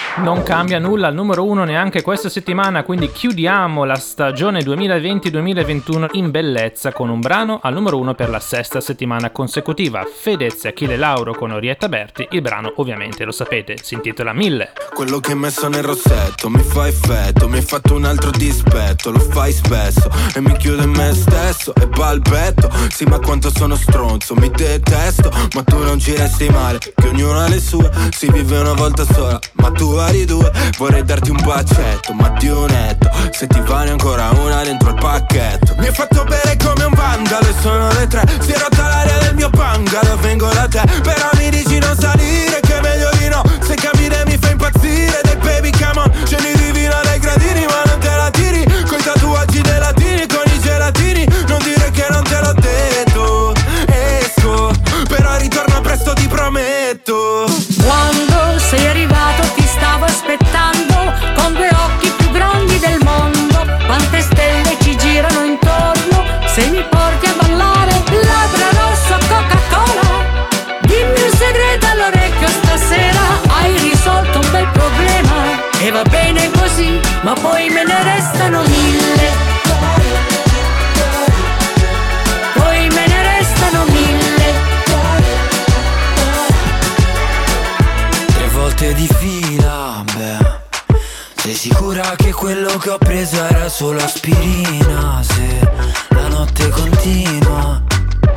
Non 0.17 0.43
cambia 0.43 0.77
nulla 0.77 1.07
al 1.07 1.13
numero 1.13 1.45
1 1.45 1.63
neanche 1.63 2.01
questa 2.01 2.27
settimana, 2.27 2.83
quindi 2.83 3.09
chiudiamo 3.11 3.85
la 3.85 3.95
stagione 3.95 4.59
2020-2021 4.59 6.07
in 6.11 6.31
bellezza 6.31 6.91
con 6.91 7.09
un 7.09 7.21
brano 7.21 7.59
al 7.63 7.73
numero 7.73 7.97
1 7.97 8.13
per 8.13 8.29
la 8.29 8.41
sesta 8.41 8.81
settimana 8.81 9.31
consecutiva. 9.31 10.05
Fedez 10.05 10.65
e 10.65 10.69
Achille 10.69 10.97
Lauro 10.97 11.33
con 11.33 11.51
Orietta 11.51 11.87
Berti, 11.87 12.27
il 12.31 12.41
brano 12.41 12.73
ovviamente 12.75 13.23
lo 13.23 13.31
sapete, 13.31 13.77
si 13.81 13.93
intitola 13.93 14.33
Mille. 14.33 14.73
Quello 14.93 15.19
che 15.19 15.31
hai 15.31 15.37
messo 15.37 15.69
nel 15.69 15.83
rossetto 15.83 16.49
mi 16.49 16.61
fa 16.61 16.87
effetto, 16.87 17.47
mi 17.47 17.55
hai 17.57 17.63
fatto 17.63 17.95
un 17.95 18.03
altro 18.03 18.31
dispetto, 18.31 19.11
lo 19.11 19.19
fai 19.19 19.53
spesso 19.53 20.09
e 20.35 20.41
mi 20.41 20.55
chiudo 20.57 20.83
in 20.83 20.91
me 20.91 21.13
stesso 21.13 21.73
e 21.73 21.87
balbetto. 21.87 22.69
Sì, 22.89 23.05
ma 23.05 23.17
quanto 23.19 23.49
sono 23.49 23.75
stronzo, 23.75 24.35
mi 24.35 24.49
detesto, 24.49 25.31
ma 25.55 25.63
tu 25.63 25.81
non 25.81 25.99
ci 25.99 26.13
resti 26.15 26.49
male, 26.49 26.79
che 26.79 27.07
ognuno 27.07 27.39
ha 27.39 27.47
le 27.47 27.61
sue, 27.61 27.89
si 28.09 28.29
vive 28.29 28.59
una 28.59 28.73
volta 28.73 29.05
sola, 29.05 29.39
ma 29.53 29.71
tu 29.71 29.99
hai 30.01 30.25
due, 30.25 30.51
vorrei 30.77 31.03
darti 31.03 31.29
un 31.29 31.39
bacetto, 31.43 32.13
ma 32.13 32.29
di 32.39 32.49
un 32.49 32.65
netto, 32.65 33.09
se 33.31 33.47
ti 33.47 33.59
vale 33.61 33.91
ancora 33.91 34.29
una 34.31 34.63
dentro 34.63 34.89
il 34.89 34.95
pacchetto. 34.95 35.75
Mi 35.77 35.87
hai 35.87 35.93
fatto 35.93 36.23
bere 36.23 36.57
come 36.57 36.83
un 36.85 36.93
vandalo 36.93 37.47
e 37.47 37.53
sono 37.61 37.87
le 37.93 38.07
tre, 38.07 38.23
si 38.39 38.51
è 38.51 38.57
rotta 38.57 38.87
l'aria 38.87 39.17
del 39.19 39.35
mio 39.35 39.49
bungalow, 39.49 40.17
vengo 40.19 40.49
da 40.49 40.67
te, 40.67 40.81
però 41.01 41.29
mi 41.35 41.49
dici 41.49 41.77
non 41.79 41.95
salire, 41.97 42.59
che 42.61 42.77
è 42.77 42.81
meglio 42.81 43.09
di 43.17 43.27
no, 43.29 43.43
se 43.61 43.75
camminare 43.75 44.25
mi 44.25 44.37
fa 44.37 44.49
impazzire, 44.49 45.21
dai 45.23 45.37
baby 45.37 45.71
come 45.71 45.99
on, 46.01 46.11
scendi 46.25 46.55
divina 46.55 46.99
dai 47.03 47.19
gradini, 47.19 47.65
ma 47.65 47.81
non 47.85 47.99
te 47.99 48.15
la 48.15 48.29
tiri, 48.31 48.63
coi 48.87 49.01
tatuaggi 49.01 49.61
dei 49.61 49.79
latini, 49.79 50.25
con 50.27 50.43
i 50.45 50.59
gelatini, 50.59 51.25
non 51.47 51.60
poi 77.41 77.69
me 77.69 77.83
ne 77.83 78.03
restano 78.03 78.61
mille. 78.61 79.29
Poi 82.53 82.87
me 82.89 83.07
ne 83.07 83.37
restano 83.37 83.85
mille. 83.85 84.53
Tre 88.33 88.47
volte 88.53 88.93
di 88.93 89.09
fila, 89.17 90.03
beh. 90.15 90.59
Sei 91.35 91.55
sicura 91.55 92.13
che 92.15 92.31
quello 92.31 92.77
che 92.77 92.89
ho 92.91 92.97
preso 92.97 93.43
era 93.43 93.67
solo 93.67 94.03
aspirina? 94.03 95.21
Se 95.23 95.59
la 96.09 96.27
notte 96.27 96.69
continua. 96.69 97.81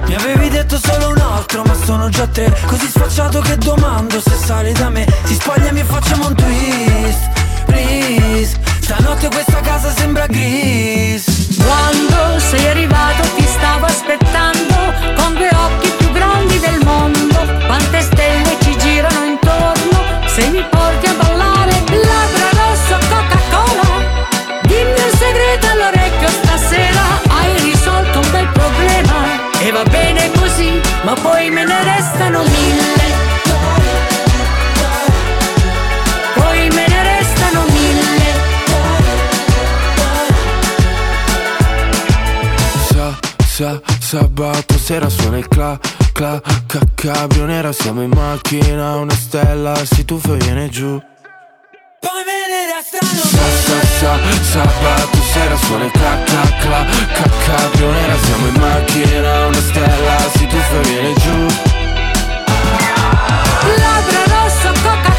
Mi 0.06 0.14
avevi 0.14 0.48
detto 0.48 0.78
solo 0.78 1.08
un 1.08 1.18
altro, 1.18 1.62
ma 1.64 1.74
sono 1.74 2.08
già 2.08 2.26
tre. 2.26 2.56
Così 2.66 2.86
sfacciato 2.86 3.40
che 3.40 3.56
domando 3.58 4.20
se 4.20 4.36
sale 4.36 4.72
da 4.72 4.88
me. 4.88 5.06
Si 5.24 5.34
spoglia 5.34 5.68
e 5.68 5.72
mi 5.72 5.82
facciamo 5.82 6.28
un 6.28 6.34
twist. 6.34 7.43
Please. 7.74 8.56
Stanotte 8.80 9.28
questa 9.28 9.60
casa 9.60 9.90
sembra 9.90 10.26
gris. 10.26 11.24
Quando 11.56 12.38
sei 12.38 12.66
arrivato 12.68 13.22
ti 13.36 13.44
stavo 13.46 13.86
aspettando 13.86 14.74
Con 15.16 15.34
due 15.34 15.48
occhi 15.48 15.88
più 15.98 16.12
grandi 16.12 16.58
del 16.60 16.78
mondo. 16.84 17.66
Quante 17.66 18.00
stelle 18.00 18.56
ci 18.62 18.76
girano 18.78 19.24
intorno 19.24 20.26
Se 20.26 20.48
mi 20.50 20.64
Sa, 43.54 43.80
sa, 43.86 44.18
sabato 44.18 44.76
sera 44.76 45.08
suona 45.08 45.38
il 45.38 45.46
cla, 45.46 45.78
cla, 46.12 46.42
ca, 46.66 46.80
cabrio 46.96 47.44
nera 47.44 47.70
Siamo 47.70 48.02
in 48.02 48.10
macchina, 48.10 48.96
una 48.96 49.14
stella 49.14 49.76
si 49.84 50.04
tuffa 50.04 50.34
e 50.34 50.38
viene 50.38 50.68
giù. 50.70 51.00
Poi 52.00 52.24
me 52.26 52.48
ne 52.50 52.74
restano 52.74 53.06
Sa, 53.06 53.46
sa, 53.62 53.78
sa, 54.00 54.18
sabato 54.42 55.18
sera 55.32 55.56
suona 55.56 55.84
il 55.84 55.92
cla, 55.92 56.18
cla, 56.24 56.42
cla, 56.58 56.84
ca, 57.12 57.30
cabrio 57.46 57.92
nera 57.92 58.16
Siamo 58.18 58.46
in 58.48 58.54
macchina, 58.54 59.46
una 59.46 59.60
stella 59.60 60.18
si 60.34 60.46
tuffa 60.48 60.74
e 60.74 60.88
viene 60.88 61.12
giù. 61.14 61.46
Labbra 63.78 64.22
rosso 64.34 64.72
Coca-Cola 64.82 65.13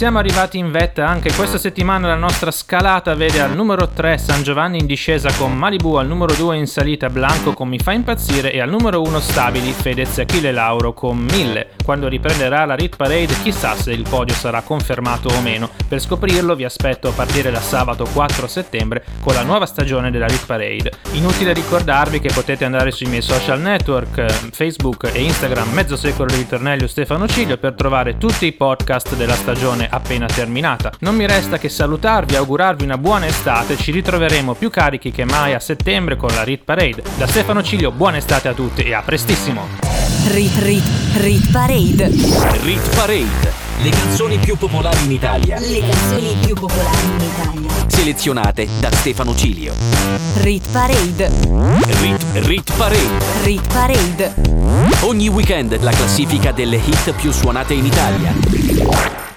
Siamo 0.00 0.18
arrivati 0.18 0.56
in 0.56 0.70
vetta 0.70 1.06
anche 1.06 1.30
questa 1.30 1.58
settimana 1.58 2.08
la 2.08 2.14
nostra 2.14 2.50
scalata 2.50 3.14
vede 3.14 3.42
al 3.42 3.54
numero 3.54 3.86
3 3.86 4.16
San 4.16 4.42
Giovanni 4.42 4.78
in 4.78 4.86
discesa 4.86 5.30
con 5.34 5.54
Malibu, 5.54 5.96
al 5.96 6.06
numero 6.06 6.32
2 6.32 6.56
in 6.56 6.66
salita 6.66 7.10
Blanco 7.10 7.52
con 7.52 7.68
Mi 7.68 7.78
fa 7.78 7.92
impazzire 7.92 8.50
e 8.50 8.62
al 8.62 8.70
numero 8.70 9.02
1 9.02 9.20
stabili 9.20 9.72
Fedez 9.72 10.16
Achille 10.16 10.52
Lauro 10.52 10.94
con 10.94 11.18
1000. 11.18 11.72
Quando 11.84 12.08
riprenderà 12.08 12.64
la 12.64 12.76
Rit 12.76 12.96
Parade 12.96 13.42
chissà 13.42 13.74
se 13.74 13.92
il 13.92 14.06
podio 14.08 14.34
sarà 14.34 14.62
confermato 14.62 15.28
o 15.28 15.38
meno. 15.42 15.68
Per 15.86 16.00
scoprirlo 16.00 16.54
vi 16.54 16.64
aspetto 16.64 17.08
a 17.08 17.12
partire 17.12 17.50
da 17.50 17.60
sabato 17.60 18.06
4 18.10 18.46
settembre 18.46 19.04
con 19.20 19.34
la 19.34 19.42
nuova 19.42 19.66
stagione 19.66 20.10
della 20.10 20.28
Rit 20.28 20.46
Parade. 20.46 20.92
Inutile 21.12 21.52
ricordarvi 21.52 22.20
che 22.20 22.32
potete 22.32 22.64
andare 22.64 22.90
sui 22.90 23.06
miei 23.06 23.20
social 23.20 23.60
network, 23.60 24.50
Facebook 24.50 25.10
e 25.12 25.20
Instagram 25.20 25.70
Mezzo 25.72 25.96
Secolo 25.96 26.30
di 26.30 26.38
Ritornello 26.38 26.86
Stefano 26.86 27.28
Ciglio 27.28 27.58
per 27.58 27.74
trovare 27.74 28.16
tutti 28.16 28.46
i 28.46 28.52
podcast 28.52 29.14
della 29.14 29.34
stagione 29.34 29.88
appena 29.90 30.26
terminata. 30.26 30.92
Non 31.00 31.14
mi 31.14 31.26
resta 31.26 31.58
che 31.58 31.68
salutarvi 31.68 32.34
e 32.34 32.36
augurarvi 32.38 32.84
una 32.84 32.98
buona 32.98 33.26
estate, 33.26 33.76
ci 33.76 33.90
ritroveremo 33.92 34.54
più 34.54 34.70
carichi 34.70 35.10
che 35.10 35.24
mai 35.24 35.54
a 35.54 35.60
settembre 35.60 36.16
con 36.16 36.30
la 36.34 36.42
Rit 36.42 36.62
Parade. 36.64 37.02
Da 37.16 37.26
Stefano 37.26 37.62
Ciglio 37.62 37.90
buona 37.90 38.16
estate 38.16 38.48
a 38.48 38.52
tutti 38.54 38.82
e 38.82 38.94
a 38.94 39.02
prestissimo! 39.02 39.66
Rit 40.28 40.56
Rit 40.58 40.84
Rit 41.16 41.50
Parade. 41.50 42.08
Rit 42.62 42.94
Parade, 42.94 43.52
le 43.82 43.90
canzoni 43.90 44.38
più 44.38 44.56
popolari 44.56 45.04
in 45.04 45.12
Italia, 45.12 45.58
Le 45.58 45.80
canzoni 45.80 46.36
più 46.44 46.54
popolari 46.54 47.06
in 47.06 47.20
Italia. 47.20 47.70
selezionate 47.88 48.68
da 48.78 48.90
Stefano 48.92 49.34
Cilio. 49.34 49.72
Rit 50.42 50.68
Parade. 50.70 51.30
Rit, 52.00 52.24
Rit 52.34 52.72
Parade, 52.76 53.24
Rit 53.44 53.72
Parade. 53.72 54.34
ogni 55.00 55.28
weekend 55.28 55.76
la 55.80 55.90
classifica 55.90 56.52
delle 56.52 56.76
hit 56.76 57.12
più 57.14 57.32
suonate 57.32 57.74
in 57.74 57.86
Italia. 57.86 59.29